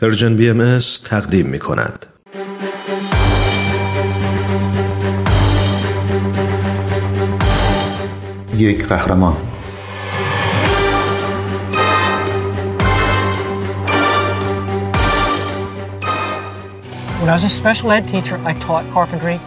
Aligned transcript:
Persian 0.00 0.36
BM 0.36 0.78
تقدیم 1.04 1.46
می 1.46 1.58
کند. 1.58 2.06
یک 8.54 8.86
قهرمان 8.86 9.36
When 17.20 17.28
I 17.28 17.32
was 17.32 17.44
a 17.44 17.48
special 17.48 17.92
ed 17.92 18.08
teacher, 18.08 18.36
I 18.44 18.52
taught 18.66 18.84
carpentry 18.94 19.38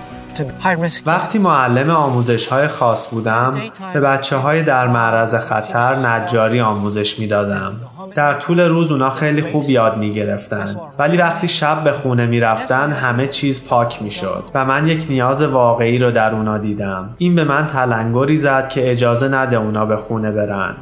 وقتی 1.06 1.40
معلم 1.40 1.90
آموزش 1.90 2.48
های 2.48 2.68
خاص 2.68 3.08
بودم 3.08 3.62
به 3.94 4.00
بچه 4.00 4.38
های 4.38 4.64
در 4.64 4.88
معرض 4.88 5.36
خطر 5.36 5.96
نجاری 5.96 6.62
آموزش 6.62 7.20
می‌دادم. 7.20 7.91
در 8.16 8.34
طول 8.34 8.60
روز 8.60 8.92
اونا 8.92 9.10
خیلی 9.10 9.42
خوب 9.42 9.70
یاد 9.70 9.98
می 9.98 10.14
گرفتن 10.14 10.76
ولی 11.00 11.18
وقتی 11.18 11.48
شب 11.48 11.84
به 11.84 11.92
خونه 11.92 12.26
می 12.26 12.40
رفتن 12.40 12.92
همه 12.92 13.28
چیز 13.28 13.68
پاک 13.68 14.02
می 14.02 14.12
شد 14.12 14.44
و 14.54 14.66
من 14.66 14.88
یک 14.88 15.06
نیاز 15.10 15.42
واقعی 15.42 16.00
رو 16.00 16.12
در 16.12 16.36
اونا 16.36 16.58
دیدم. 16.58 17.16
این 17.18 17.36
به 17.36 17.44
من 17.44 17.68
تلنگری 17.68 18.38
زد 18.38 18.70
که 18.70 18.92
اجازه 18.92 19.28
نده 19.28 19.56
اونا 19.56 19.86
به 19.86 19.98
خونه 19.98 20.32
برن. 20.32 20.76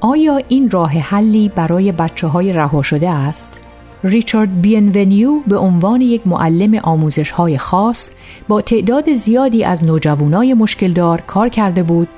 آیا 0.00 0.40
این 0.48 0.70
راه 0.70 0.90
حلی 0.90 1.48
برای 1.48 1.92
بچه 1.92 2.26
های 2.26 2.52
رها 2.52 2.82
شده 2.82 3.10
است؟ 3.10 3.65
ریچارد 4.06 4.60
بینونیو 4.60 5.40
به 5.46 5.56
عنوان 5.56 6.00
یک 6.00 6.26
معلم 6.26 6.74
آموزش 6.74 7.30
های 7.30 7.58
خاص 7.58 8.10
با 8.48 8.60
تعداد 8.60 9.12
زیادی 9.12 9.64
از 9.64 9.84
نوجوانای 9.84 10.54
مشکلدار 10.54 11.20
کار 11.20 11.48
کرده 11.48 11.82
بود 11.82 12.08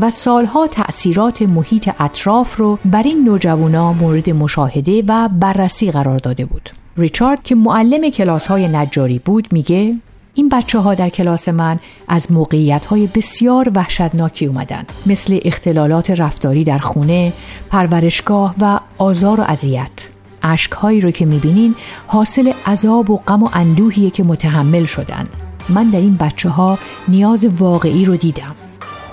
و 0.00 0.10
سالها 0.10 0.66
تأثیرات 0.66 1.42
محیط 1.42 1.90
اطراف 2.00 2.56
رو 2.56 2.78
بر 2.84 3.02
این 3.02 3.24
نوجوانا 3.24 3.92
مورد 3.92 4.30
مشاهده 4.30 5.02
و 5.08 5.28
بررسی 5.28 5.90
قرار 5.90 6.18
داده 6.18 6.44
بود. 6.44 6.70
ریچارد 6.96 7.42
که 7.42 7.54
معلم 7.54 8.10
کلاس 8.10 8.46
های 8.46 8.68
نجاری 8.68 9.18
بود 9.18 9.48
میگه 9.52 9.94
این 10.34 10.48
بچه 10.48 10.78
ها 10.78 10.94
در 10.94 11.08
کلاس 11.08 11.48
من 11.48 11.78
از 12.08 12.32
موقعیت 12.32 12.84
های 12.84 13.08
بسیار 13.14 13.72
وحشتناکی 13.74 14.46
اومدن 14.46 14.84
مثل 15.06 15.38
اختلالات 15.44 16.10
رفتاری 16.10 16.64
در 16.64 16.78
خونه، 16.78 17.32
پرورشگاه 17.70 18.54
و 18.60 18.80
آزار 18.98 19.40
و 19.40 19.44
اذیت. 19.48 20.15
اشکهایی 20.52 21.00
رو 21.00 21.10
که 21.10 21.26
می‌بینین 21.26 21.74
حاصل 22.06 22.52
عذاب 22.66 23.10
و 23.10 23.16
غم 23.16 23.42
و 23.42 23.48
اندوهیه 23.52 24.10
که 24.10 24.24
متحمل 24.24 24.84
شدن. 24.84 25.28
من 25.68 25.90
در 25.90 26.00
این 26.00 26.16
بچه 26.16 26.48
ها 26.48 26.78
نیاز 27.08 27.44
واقعی 27.44 28.04
رو 28.04 28.16
دیدم. 28.16 28.54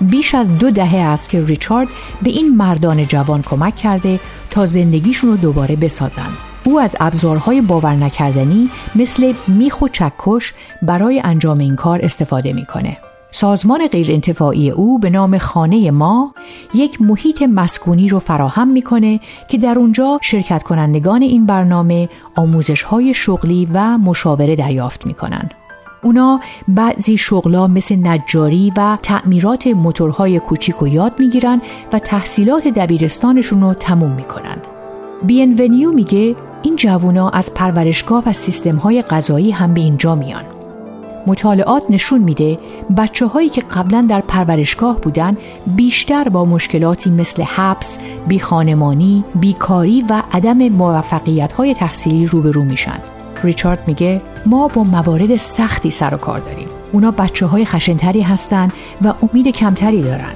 بیش 0.02 0.36
از 0.36 0.58
دو 0.58 0.72
دهه 0.72 0.98
است 0.98 1.30
که 1.30 1.46
ریچارد 1.46 1.88
به 2.22 2.30
این 2.30 2.58
مردان 2.58 3.08
جوان 3.08 3.42
کمک 3.42 3.76
کرده 3.76 4.20
تا 4.50 4.66
زندگیشون 4.66 5.30
رو 5.30 5.38
دوباره 5.38 5.76
بسازن. 5.76 6.30
او 6.64 6.80
از 6.80 6.96
ابزارهای 7.00 7.62
باور 7.62 7.96
نکردنی 7.96 8.70
مثل 8.96 9.34
میخ 9.48 9.82
و 9.82 9.88
چکش 9.88 10.54
برای 10.82 11.22
انجام 11.24 11.60
این 11.60 11.76
کار 11.76 12.00
استفاده 12.04 12.54
می‌کنه. 12.54 12.98
سازمان 13.36 13.88
غیرانتفاعی 13.88 14.70
او 14.70 15.00
به 15.00 15.10
نام 15.10 15.38
خانه 15.38 15.92
ما 15.92 16.34
یک 16.74 17.02
محیط 17.02 17.42
مسکونی 17.42 18.10
رو 18.10 18.20
فراهم 18.20 18.68
می‌کنه 18.68 19.20
که 19.48 19.58
در 19.58 19.80
اونجا 19.80 20.20
شرکت 20.22 20.64
کنندگان 20.64 21.22
این 21.22 21.46
برنامه 21.46 22.10
آموزش 22.36 22.84
های 22.84 23.14
شغلی 23.14 23.68
و 23.74 23.98
مشاوره 23.98 24.56
دریافت 24.56 25.06
می‌کنن. 25.06 25.50
اونا 26.04 26.40
بعضی 26.68 27.18
شغلا 27.18 27.68
مثل 27.68 28.08
نجاری 28.08 28.74
و 28.78 28.98
تعمیرات 29.04 29.68
موتورهای 29.68 30.40
کوچیک 30.40 30.82
و 30.82 30.88
یاد 30.88 31.14
می‌گیرن 31.20 31.62
و 31.94 32.00
تحصیلات 32.00 32.68
دبیرستانشون 32.68 33.62
رو 33.62 33.74
تموم 33.74 34.12
می‌کنن. 34.12 34.58
بینونیو 35.24 35.92
میگه 35.92 36.36
این 36.62 36.76
جوونا 36.76 37.30
از 37.30 37.54
پرورشگاه 37.54 38.24
و 38.26 38.34
سیستم 38.34 38.76
های 38.76 39.02
غذایی 39.02 39.52
هم 39.52 39.74
به 39.74 39.82
اینجا 39.82 40.16
میان. 40.16 40.44
مطالعات 41.28 41.84
نشون 41.90 42.22
میده 42.22 42.58
بچه 42.98 43.28
هایی 43.28 43.50
که 43.50 43.62
قبلا 43.62 44.06
در 44.10 44.22
پرورشگاه 44.22 45.02
بودن 45.02 45.38
بیشتر 45.68 46.30
با 46.30 46.46
مشکلاتی 46.46 47.10
مثل 47.10 47.44
حبس، 47.44 48.00
بیخانمانی، 48.28 49.24
بیکاری 49.36 50.04
و 50.10 50.24
عدم 50.32 50.58
موفقیت 50.58 51.52
های 51.52 51.74
تحصیلی 51.74 52.26
روبرو 52.26 52.64
میشن. 52.64 53.00
ریچارد 53.44 53.88
میگه 53.88 54.22
ما 54.46 54.68
با 54.68 54.84
موارد 54.84 55.36
سختی 55.36 55.92
سر 55.92 56.14
و 56.14 56.18
کار 56.18 56.40
داریم. 56.40 56.68
اونا 56.92 57.12
بچه 57.12 57.46
های 57.46 57.66
خشنتری 57.66 58.22
هستن 58.22 58.70
و 59.02 59.14
امید 59.24 59.48
کمتری 59.48 60.02
دارن. 60.02 60.34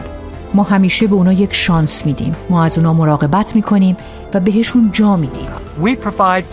ما 0.53 0.63
همیشه 0.63 1.07
به 1.07 1.15
اونا 1.15 1.33
یک 1.33 1.53
شانس 1.53 2.05
میدیم. 2.05 2.35
ما 2.49 2.63
از 2.63 2.77
اونا 2.77 2.93
مراقبت 2.93 3.55
می‌کنیم 3.55 3.97
و 4.33 4.39
بهشون 4.39 4.89
جا 4.93 5.15
میدیم. 5.15 5.47
We 5.79 5.95
provide 5.95 6.45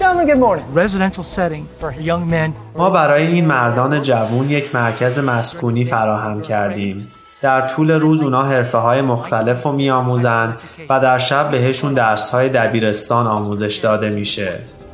residential 0.74 1.24
setting 1.24 1.66
for 1.80 1.92
young 2.00 2.30
men. 2.30 2.52
ما 2.76 2.90
برای 2.90 3.26
این 3.26 3.44
مردان 3.44 4.02
جوون 4.02 4.50
یک 4.50 4.74
مرکز 4.74 5.18
مسکونی 5.18 5.84
فراهم 5.84 6.42
کردیم. 6.42 7.12
در 7.42 7.60
طول 7.60 7.90
روز 7.90 8.22
اونا 8.22 8.42
حرفه 8.42 8.78
های 8.78 9.02
مختلف 9.02 9.62
رو 9.62 9.72
میآموزن 9.72 10.56
و 10.88 11.00
در 11.00 11.18
شب 11.18 11.50
بهشون 11.50 11.94
درس 11.94 12.30
های 12.30 12.48
دبیرستان 12.48 13.26
آموزش 13.26 13.76
داده 13.76 14.10
میشه. 14.10 14.52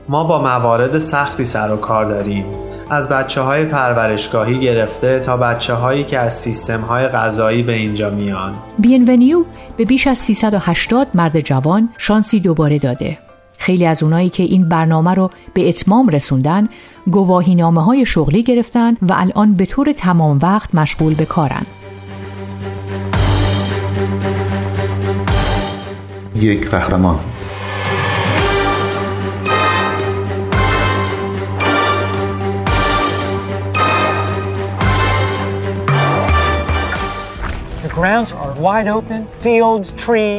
ما 0.08 0.24
با 0.24 0.42
موارد 0.42 0.98
سختی 0.98 1.44
سر 1.44 1.72
و 1.72 1.76
کار 1.76 2.04
داریم. 2.04 2.44
از 2.90 3.08
بچه 3.08 3.40
های 3.40 3.64
پرورشگاهی 3.64 4.60
گرفته 4.60 5.20
تا 5.20 5.36
بچه 5.36 5.74
هایی 5.74 6.04
که 6.04 6.18
از 6.18 6.34
سیستم 6.34 6.80
های 6.80 7.08
غذایی 7.08 7.62
به 7.62 7.72
اینجا 7.72 8.10
میان. 8.10 8.54
بینونیو 8.78 9.44
به 9.76 9.84
بیش 9.84 10.06
از 10.06 10.18
380 10.18 11.06
مرد 11.14 11.40
جوان 11.40 11.88
شانسی 11.98 12.40
دوباره 12.40 12.78
داده. 12.78 13.18
خیلی 13.60 13.86
از 13.86 14.02
اونایی 14.02 14.28
که 14.28 14.42
این 14.42 14.68
برنامه 14.68 15.14
رو 15.14 15.30
به 15.54 15.68
اتمام 15.68 16.08
رسوندن 16.08 16.68
گواهی 17.10 17.54
نامه 17.54 17.84
های 17.84 18.06
شغلی 18.06 18.42
گرفتن 18.42 18.96
و 19.02 19.12
الان 19.16 19.54
به 19.54 19.66
طور 19.66 19.92
تمام 19.92 20.38
وقت 20.42 20.74
مشغول 20.74 21.14
به 21.14 21.24
کارن. 21.24 21.66
یک 26.34 26.68
قهرمان 26.68 27.18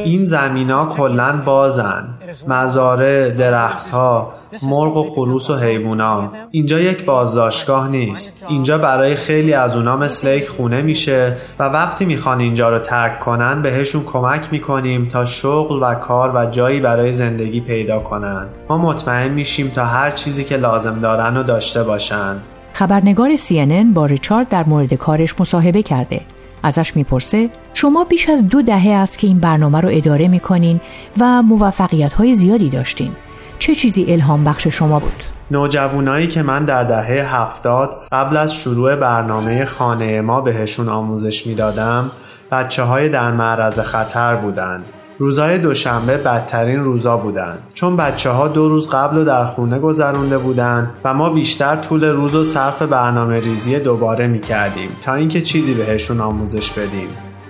این 0.04 0.24
زمین 0.24 0.70
ها 0.70 0.86
کلن 0.86 1.42
بازن. 1.44 2.08
مزاره، 2.48 3.30
درختها، 3.30 4.32
مرغ 4.62 4.96
و 4.96 5.10
خروس 5.10 5.50
و 5.50 5.56
حیوونا. 5.56 6.32
اینجا 6.50 6.80
یک 6.80 7.04
بازداشتگاه 7.04 7.88
نیست. 7.88 8.46
اینجا 8.48 8.78
برای 8.78 9.14
خیلی 9.14 9.52
از 9.52 9.76
اونا 9.76 9.96
مثل 9.96 10.28
یک 10.36 10.48
خونه 10.48 10.82
میشه 10.82 11.36
و 11.58 11.62
وقتی 11.64 12.04
می‌خوان 12.04 12.40
اینجا 12.40 12.68
رو 12.68 12.78
ترک 12.78 13.20
کنن 13.20 13.62
بهشون 13.62 14.02
کمک 14.04 14.48
می‌کنیم 14.52 15.08
تا 15.08 15.24
شغل 15.24 15.82
و 15.82 15.94
کار 15.94 16.36
و 16.36 16.50
جایی 16.50 16.80
برای 16.80 17.12
زندگی 17.12 17.60
پیدا 17.60 17.98
کنن. 17.98 18.46
ما 18.68 18.78
مطمئن 18.78 19.28
میشیم 19.28 19.68
تا 19.68 19.84
هر 19.84 20.10
چیزی 20.10 20.44
که 20.44 20.56
لازم 20.56 21.00
دارن 21.00 21.36
رو 21.36 21.42
داشته 21.42 21.82
باشن. 21.82 22.36
خبرنگار 22.72 23.36
CNN 23.36 23.94
با 23.94 24.06
ریچارد 24.06 24.48
در 24.48 24.64
مورد 24.64 24.94
کارش 24.94 25.40
مصاحبه 25.40 25.82
کرده. 25.82 26.20
ازش 26.62 26.96
می‌پرسه 26.96 27.50
شما 27.74 28.04
بیش 28.04 28.28
از 28.28 28.48
دو 28.48 28.62
دهه 28.62 28.90
است 28.90 29.18
که 29.18 29.26
این 29.26 29.38
برنامه 29.38 29.80
رو 29.80 29.88
اداره 29.92 30.28
می‌کنین 30.28 30.80
و 31.20 31.42
موفقیت 31.42 32.12
های 32.12 32.34
زیادی 32.34 32.70
داشتین 32.70 33.12
چه 33.58 33.74
چیزی 33.74 34.04
الهام 34.08 34.44
بخش 34.44 34.66
شما 34.66 34.98
بود؟ 34.98 35.22
نوجوانایی 35.50 36.26
که 36.26 36.42
من 36.42 36.64
در 36.64 36.84
دهه 36.84 37.36
هفتاد 37.36 37.90
قبل 38.12 38.36
از 38.36 38.54
شروع 38.54 38.96
برنامه 38.96 39.64
خانه 39.64 40.20
ما 40.20 40.40
بهشون 40.40 40.88
آموزش 40.88 41.46
می‌دادم 41.46 42.10
بچه 42.50 42.82
های 42.82 43.08
در 43.08 43.30
معرض 43.30 43.78
خطر 43.78 44.36
بودند 44.36 44.84
روزای 45.18 45.58
دوشنبه 45.58 46.16
بدترین 46.16 46.84
روزا 46.84 47.16
بودن 47.16 47.58
چون 47.74 47.96
بچه 47.96 48.30
ها 48.30 48.48
دو 48.48 48.68
روز 48.68 48.88
قبل 48.88 49.18
و 49.18 49.24
در 49.24 49.44
خونه 49.44 49.78
گذرونده 49.78 50.38
بودن 50.38 50.90
و 51.04 51.14
ما 51.14 51.30
بیشتر 51.30 51.76
طول 51.76 52.04
روز 52.04 52.34
و 52.34 52.44
صرف 52.44 52.82
برنامه 52.82 53.40
ریزی 53.40 53.78
دوباره 53.78 54.26
می 54.26 54.40
کردیم 54.40 54.88
تا 55.02 55.14
اینکه 55.14 55.40
چیزی 55.40 55.74
بهشون 55.74 56.20
آموزش 56.20 56.70
بدیم 56.72 57.08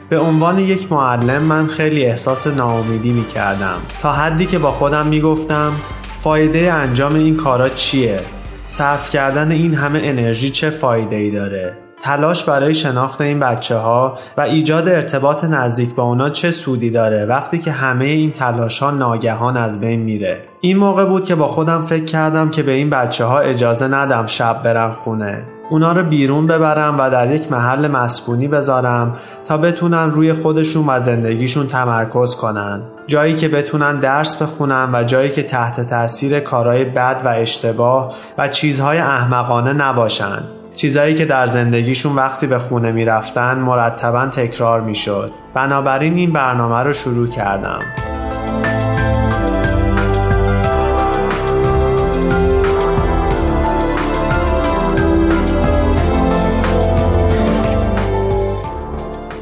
به 0.09 0.19
عنوان 0.19 0.59
یک 0.59 0.93
معلم 0.93 1.43
من 1.43 1.67
خیلی 1.67 2.05
احساس 2.05 2.47
ناامیدی 2.47 3.13
می 3.13 3.27
کردم 3.27 3.77
تا 4.03 4.13
حدی 4.13 4.47
که 4.47 4.59
با 4.59 4.71
خودم 4.71 5.07
می 5.07 5.21
گفتم 5.21 5.73
فایده 6.21 6.73
انجام 6.73 7.15
این 7.15 7.37
کارا 7.37 7.69
چیه؟ 7.69 8.21
صرف 8.67 9.11
کردن 9.11 9.51
این 9.51 9.75
همه 9.75 10.01
انرژی 10.03 10.51
چه 10.51 10.71
فایده 10.71 11.17
ای 11.17 11.31
داره؟ 11.31 11.82
تلاش 12.03 12.45
برای 12.45 12.75
شناخت 12.75 13.21
این 13.21 13.41
بچه 13.41 13.77
ها 13.77 14.19
و 14.37 14.41
ایجاد 14.41 14.89
ارتباط 14.89 15.45
نزدیک 15.45 15.95
با 15.95 16.03
اونا 16.03 16.31
چه 16.31 16.51
سودی 16.51 16.91
داره 16.91 17.27
وقتی 17.27 17.59
که 17.59 17.71
همه 17.73 18.05
این 18.05 18.33
تلاش 18.33 18.83
ها 18.83 18.91
ناگهان 18.91 19.57
از 19.57 19.81
بین 19.81 20.01
میره. 20.01 20.41
این 20.61 20.77
موقع 20.77 21.05
بود 21.05 21.25
که 21.25 21.35
با 21.35 21.49
خودم 21.49 21.87
فکر 21.87 22.05
کردم 22.05 22.51
که 22.51 22.63
به 22.63 22.73
این 22.73 22.91
بچه 22.91 23.25
ها 23.25 23.39
اجازه 23.39 23.89
ندم 23.89 24.27
شب 24.27 24.63
برم 24.63 24.93
خونه. 24.93 25.43
اونا 25.71 25.93
رو 25.93 26.03
بیرون 26.03 26.47
ببرم 26.47 27.01
و 27.01 27.11
در 27.11 27.35
یک 27.35 27.53
محل 27.53 27.89
مسکونی 27.89 28.49
بذارم 28.49 29.17
تا 29.49 29.59
بتونن 29.59 30.11
روی 30.11 30.33
خودشون 30.33 30.85
و 30.89 31.01
زندگیشون 31.01 31.67
تمرکز 31.67 32.37
کنن. 32.37 32.83
جایی 33.07 33.35
که 33.35 33.49
بتونن 33.49 34.01
درس 34.01 34.43
بخونن 34.43 34.89
و 34.93 35.05
جایی 35.05 35.31
که 35.31 35.43
تحت 35.43 35.81
تاثیر 35.81 36.41
کارهای 36.41 36.85
بد 36.85 37.23
و 37.25 37.29
اشتباه 37.29 38.15
و 38.39 38.49
چیزهای 38.49 38.99
احمقانه 38.99 39.73
نباشن. 39.73 40.43
چیزایی 40.77 41.15
که 41.15 41.25
در 41.25 41.47
زندگیشون 41.47 42.15
وقتی 42.15 42.47
به 42.47 42.59
خونه 42.59 42.93
می‌رفتن 42.93 43.59
مرتبا 43.59 44.27
تکرار 44.27 44.81
می‌شد. 44.81 45.31
بنابراین 45.55 46.15
این 46.15 46.33
برنامه 46.33 46.83
رو 46.83 46.93
شروع 46.93 47.29
کردم. 47.29 47.81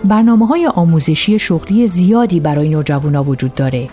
برنامه 0.05 0.47
های 0.47 0.67
آموزشی 0.67 1.39
شغلی 1.39 1.87
زیادی 1.87 2.41
برای 2.41 2.69
نوجوانا 2.69 3.23
وجود 3.23 3.55
داره. 3.55 3.89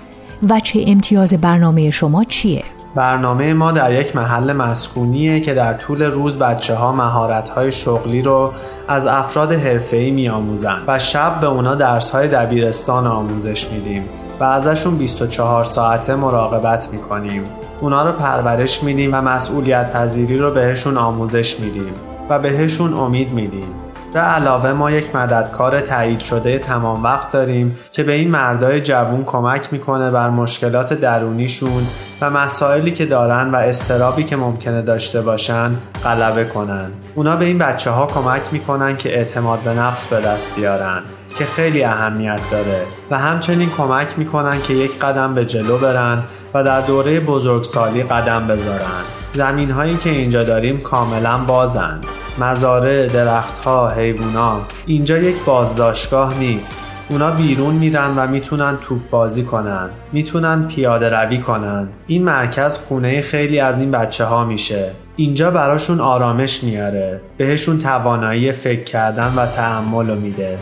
و 0.49 0.59
چه 0.59 0.83
امتیاز 0.87 1.33
برنامه 1.33 1.91
شما 1.91 2.23
چیه؟ 2.23 2.63
برنامه 2.97 3.53
ما 3.53 3.71
در 3.71 3.91
یک 3.91 4.15
محل 4.15 4.53
مسکونیه 4.53 5.39
که 5.39 5.53
در 5.53 5.73
طول 5.73 6.03
روز 6.03 6.37
بچه 6.37 6.75
ها 6.75 6.91
مهارت 6.91 7.49
های 7.49 7.71
شغلی 7.71 8.21
رو 8.21 8.53
از 8.87 9.05
افراد 9.05 9.51
حرفه‌ای 9.53 10.11
میآموزن 10.11 10.77
و 10.87 10.99
شب 10.99 11.39
به 11.41 11.47
اونا 11.47 11.75
درس 11.75 12.09
های 12.09 12.27
دبیرستان 12.27 13.07
آموزش 13.07 13.67
میدیم 13.67 14.09
و 14.39 14.43
ازشون 14.43 14.97
24 14.97 15.63
ساعته 15.63 16.15
مراقبت 16.15 16.89
می‌کنیم. 16.91 17.43
اونا 17.81 18.05
رو 18.05 18.11
پرورش 18.11 18.83
میدیم 18.83 19.13
و 19.13 19.21
مسئولیت 19.21 19.91
پذیری 19.91 20.37
رو 20.37 20.51
بهشون 20.51 20.97
آموزش 20.97 21.59
میدیم 21.59 21.93
و 22.29 22.39
بهشون 22.39 22.93
امید 22.93 23.31
میدیم. 23.31 23.86
به 24.17 24.23
علاوه 24.23 24.73
ما 24.73 24.91
یک 24.91 25.15
مددکار 25.15 25.81
تایید 25.81 26.19
شده 26.19 26.59
تمام 26.59 27.03
وقت 27.03 27.31
داریم 27.31 27.77
که 27.91 28.03
به 28.03 28.11
این 28.11 28.31
مردای 28.31 28.81
جوون 28.81 29.23
کمک 29.23 29.73
می‌کنه 29.73 30.11
بر 30.11 30.29
مشکلات 30.29 30.93
درونیشون 30.93 31.87
و 32.21 32.29
مسائلی 32.29 32.91
که 32.91 33.05
دارن 33.05 33.51
و 33.51 33.55
استرابی 33.55 34.23
که 34.23 34.35
ممکنه 34.35 34.81
داشته 34.81 35.21
باشن 35.21 35.71
غلبه 36.03 36.45
کنن. 36.45 36.89
اونا 37.15 37.35
به 37.35 37.45
این 37.45 37.57
بچه 37.57 37.91
ها 37.91 38.05
کمک 38.05 38.41
می‌کنن 38.51 38.97
که 38.97 39.17
اعتماد 39.17 39.59
به 39.59 39.73
نفس 39.73 40.07
به 40.07 40.21
دست 40.21 40.55
بیارن 40.55 41.01
که 41.37 41.45
خیلی 41.45 41.83
اهمیت 41.83 42.41
داره. 42.51 42.81
و 43.11 43.19
همچنین 43.19 43.69
کمک 43.69 44.19
می‌کنن 44.19 44.61
که 44.61 44.73
یک 44.73 44.99
قدم 44.99 45.35
به 45.35 45.45
جلو 45.45 45.77
برن 45.77 46.23
و 46.53 46.63
در 46.63 46.81
دوره 46.81 47.19
بزرگسالی 47.19 48.03
قدم 48.03 48.47
بذارن. 48.47 49.03
زمین 49.33 49.71
هایی 49.71 49.97
که 49.97 50.09
اینجا 50.09 50.43
داریم 50.43 50.81
کاملا 50.81 51.37
بازند 51.37 52.05
مزارع، 52.39 53.07
درختها، 53.07 53.89
حیوونا 53.89 54.61
اینجا 54.85 55.17
یک 55.17 55.35
بازداشتگاه 55.45 56.39
نیست. 56.39 56.77
اونا 57.09 57.31
بیرون 57.31 57.75
میرن 57.75 58.15
و 58.17 58.27
می‌تونن 58.27 58.77
توپ 58.81 59.09
بازی 59.09 59.43
کنن. 59.43 59.89
می‌تونن 60.13 60.67
پیاده 60.67 61.09
روی 61.09 61.39
کنن. 61.39 61.87
این 62.07 62.23
مرکز 62.23 62.77
خونه 62.77 63.21
خیلی 63.21 63.59
از 63.59 63.79
این 63.79 63.91
بچه 63.91 64.25
ها 64.25 64.45
میشه. 64.45 64.91
اینجا 65.15 65.51
براشون 65.51 66.01
آرامش 66.01 66.63
میاره. 66.63 67.21
بهشون 67.37 67.79
توانایی 67.79 68.51
فکر 68.51 68.83
کردن 68.83 69.33
و 69.35 69.45
تحمل 69.45 70.17
میده. 70.17 70.57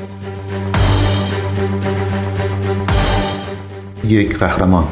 یک 4.03 4.37
قهرمان. 4.37 4.87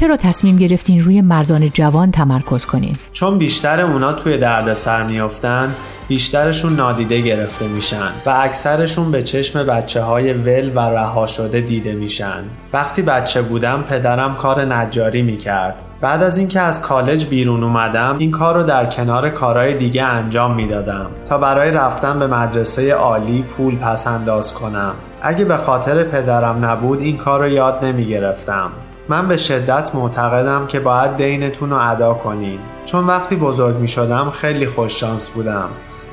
چرا 0.00 0.16
تصمیم 0.16 0.56
گرفتین 0.56 1.00
روی 1.00 1.20
مردان 1.20 1.70
جوان 1.70 2.10
تمرکز 2.10 2.66
کنین؟ 2.66 2.96
چون 3.12 3.38
بیشتر 3.38 3.80
اونا 3.80 4.12
توی 4.12 4.38
دردسر 4.38 5.02
میافتن 5.02 5.74
بیشترشون 6.08 6.72
نادیده 6.72 7.20
گرفته 7.20 7.66
میشن 7.66 8.10
و 8.26 8.30
اکثرشون 8.30 9.10
به 9.10 9.22
چشم 9.22 9.66
بچه 9.66 10.02
های 10.02 10.32
ول 10.32 10.72
و 10.74 10.78
رها 10.78 11.26
شده 11.26 11.60
دیده 11.60 11.92
میشن. 11.92 12.42
وقتی 12.72 13.02
بچه 13.02 13.42
بودم 13.42 13.84
پدرم 13.88 14.34
کار 14.34 14.64
نجاری 14.74 15.22
می‌کرد. 15.22 15.82
بعد 16.00 16.22
از 16.22 16.38
اینکه 16.38 16.60
از 16.60 16.82
کالج 16.82 17.26
بیرون 17.26 17.64
اومدم 17.64 18.16
این 18.18 18.30
کار 18.30 18.54
رو 18.54 18.62
در 18.62 18.86
کنار 18.86 19.28
کارهای 19.28 19.74
دیگه 19.74 20.02
انجام 20.02 20.54
می‌دادم 20.54 21.06
تا 21.28 21.38
برای 21.38 21.70
رفتن 21.70 22.18
به 22.18 22.26
مدرسه 22.26 22.92
عالی 22.92 23.42
پول 23.42 23.76
پس 23.76 24.06
انداز 24.06 24.54
کنم. 24.54 24.94
اگه 25.22 25.44
به 25.44 25.56
خاطر 25.56 26.04
پدرم 26.04 26.64
نبود 26.64 27.00
این 27.00 27.16
کار 27.16 27.40
رو 27.40 27.48
یاد 27.48 27.84
نمی‌گرفتم. 27.84 28.70
من 29.08 29.28
به 29.28 29.36
شدت 29.36 29.94
معتقدم 29.94 30.66
که 30.66 30.80
باید 30.80 31.16
دینتون 31.16 31.70
رو 31.70 31.90
ادا 31.90 32.14
کنین. 32.14 32.58
چون 32.86 33.06
وقتی 33.06 33.36
بزرگ 33.36 33.76
می 33.76 33.88
شدم 33.88 34.30
خیلی 34.30 34.66
خوششانس 34.66 35.28
بودم. 35.28 35.68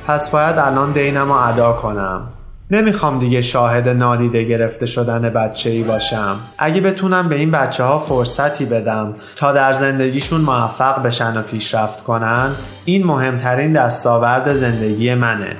پس 0.06 0.30
باید 0.30 0.58
الان 0.58 0.92
دینم 0.92 1.32
رو 1.32 1.48
ادا 1.48 1.72
کنم. 1.72 2.28
نمی‌خوام 2.70 3.18
دیگه 3.18 3.40
شاهد 3.40 3.88
نادیده 3.88 4.44
گرفته 4.44 4.86
شدن 4.86 5.20
بچه 5.20 5.70
ای 5.70 5.82
باشم. 5.82 6.36
اگه 6.58 6.80
بتونم 6.80 7.28
به 7.28 7.34
این 7.34 7.50
بچه 7.50 7.84
ها 7.84 7.98
فرصتی 7.98 8.64
بدم 8.64 9.14
تا 9.36 9.52
در 9.52 9.72
زندگیشون 9.72 10.40
موفق 10.40 11.02
بشن 11.02 11.36
و 11.36 11.42
پیشرفت 11.42 12.02
کنن 12.02 12.50
این 12.84 13.06
مهمترین 13.06 13.72
دستاورد 13.72 14.54
زندگی 14.54 15.14
منه. 15.14 15.56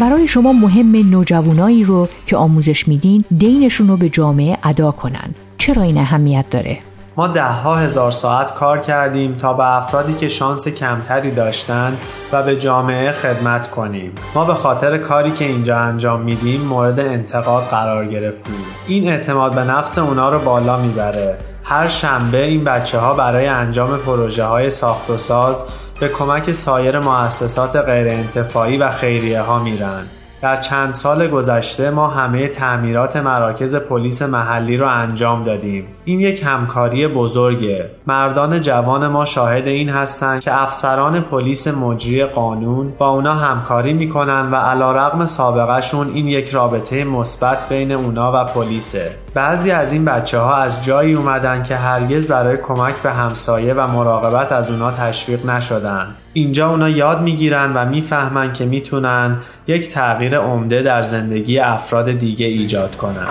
برای 0.00 0.28
شما 0.28 0.52
مهم 0.52 1.10
نوجوانایی 1.10 1.84
رو 1.84 2.08
که 2.26 2.36
آموزش 2.36 2.88
میدین 2.88 3.24
دینشون 3.38 3.88
رو 3.88 3.96
به 3.96 4.08
جامعه 4.08 4.58
ادا 4.62 4.90
کنن. 4.90 5.34
چرا 5.58 5.82
این 5.82 5.98
اهمیت 5.98 6.44
داره؟ 6.50 6.78
ما 7.16 7.28
ده 7.28 7.44
ها 7.44 7.76
هزار 7.76 8.10
ساعت 8.10 8.54
کار 8.54 8.78
کردیم 8.78 9.34
تا 9.34 9.52
به 9.52 9.76
افرادی 9.76 10.12
که 10.12 10.28
شانس 10.28 10.68
کمتری 10.68 11.30
داشتن 11.30 11.96
و 12.32 12.42
به 12.42 12.56
جامعه 12.56 13.12
خدمت 13.12 13.70
کنیم. 13.70 14.12
ما 14.34 14.44
به 14.44 14.54
خاطر 14.54 14.98
کاری 14.98 15.30
که 15.30 15.44
اینجا 15.44 15.78
انجام 15.78 16.20
میدیم 16.20 16.60
مورد 16.60 17.00
انتقاد 17.00 17.64
قرار 17.64 18.06
گرفتیم. 18.06 18.54
این 18.86 19.08
اعتماد 19.08 19.54
به 19.54 19.64
نفس 19.64 19.98
اونا 19.98 20.28
رو 20.28 20.38
بالا 20.38 20.80
می‌بره. 20.80 21.38
هر 21.64 21.88
شنبه 21.88 22.44
این 22.44 22.64
بچه 22.64 22.98
ها 22.98 23.14
برای 23.14 23.46
انجام 23.46 23.96
پروژه 23.96 24.44
های 24.44 24.70
ساخت 24.70 25.10
و 25.10 25.16
ساز 25.16 25.64
به 26.00 26.08
کمک 26.08 26.52
سایر 26.52 26.98
مؤسسات 26.98 27.76
غیرانتفاعی 27.76 28.76
و 28.76 28.88
خیریه 28.88 29.40
ها 29.40 29.58
میرن. 29.58 30.06
در 30.42 30.56
چند 30.56 30.94
سال 30.94 31.26
گذشته 31.26 31.90
ما 31.90 32.06
همه 32.06 32.48
تعمیرات 32.48 33.16
مراکز 33.16 33.74
پلیس 33.74 34.22
محلی 34.22 34.76
رو 34.76 34.88
انجام 34.88 35.44
دادیم. 35.44 35.86
این 36.04 36.20
یک 36.20 36.42
همکاری 36.44 37.08
بزرگه. 37.08 37.90
مردان 38.06 38.60
جوان 38.60 39.06
ما 39.06 39.24
شاهد 39.24 39.66
این 39.66 39.88
هستند 39.88 40.40
که 40.40 40.62
افسران 40.62 41.20
پلیس 41.20 41.68
مجری 41.68 42.24
قانون 42.24 42.92
با 42.98 43.08
اونا 43.08 43.34
همکاری 43.34 43.92
می‌کنن 43.92 44.50
و 44.50 44.56
علا 44.56 44.92
رقم 44.92 45.26
سابقهشون 45.26 46.08
این 46.14 46.26
یک 46.28 46.50
رابطه 46.50 47.04
مثبت 47.04 47.68
بین 47.68 47.92
اونا 47.92 48.32
و 48.34 48.44
پلیسه. 48.44 49.10
بعضی 49.34 49.70
از 49.70 49.92
این 49.92 50.04
بچه 50.04 50.38
ها 50.38 50.56
از 50.56 50.84
جایی 50.84 51.14
اومدن 51.14 51.62
که 51.62 51.76
هرگز 51.76 52.28
برای 52.28 52.56
کمک 52.56 52.94
به 52.94 53.10
همسایه 53.10 53.74
و 53.74 53.86
مراقبت 53.86 54.52
از 54.52 54.70
اونا 54.70 54.90
تشویق 54.90 55.46
نشدن. 55.46 56.06
اینجا 56.32 56.70
اونا 56.70 56.88
یاد 56.88 57.20
می‌گیرن 57.20 57.72
و 57.72 57.84
می‌فهمن 57.84 58.52
که 58.52 58.66
می‌تونن 58.66 59.36
یک 59.66 59.90
تغییر 59.90 60.38
عمده 60.38 60.82
در 60.82 61.02
زندگی 61.02 61.58
افراد 61.58 62.12
دیگه 62.12 62.46
ایجاد 62.46 62.96
کنن. 62.96 63.26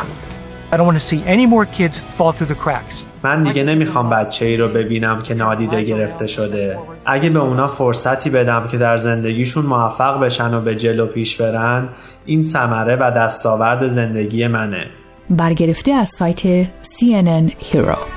من 3.23 3.43
دیگه 3.43 3.63
نمی‌خوام 3.63 4.09
بچه 4.09 4.45
ای 4.45 4.57
رو 4.57 4.67
ببینم 4.67 5.23
که 5.23 5.33
نادیده 5.33 5.83
گرفته 5.83 6.27
شده. 6.27 6.77
اگه 7.05 7.29
به 7.29 7.39
اونا 7.39 7.67
فرصتی 7.67 8.29
بدم 8.29 8.67
که 8.67 8.77
در 8.77 8.97
زندگیشون 8.97 9.65
موفق 9.65 10.19
بشن 10.19 10.53
و 10.53 10.61
به 10.61 10.75
جلو 10.75 11.05
پیش 11.05 11.35
برن، 11.35 11.89
این 12.25 12.43
ثمره 12.43 12.95
و 12.95 13.11
دستاورد 13.11 13.87
زندگی 13.87 14.47
منه. 14.47 14.85
برگرفته 15.29 15.91
از 15.91 16.09
سایت 16.09 16.63
CNN 16.63 17.51
Hero 17.71 18.16